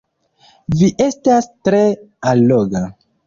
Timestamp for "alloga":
2.31-2.83